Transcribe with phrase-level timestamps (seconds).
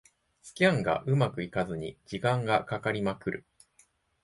[0.41, 3.45] スキャンがうまくいかずに時間がかかりまくる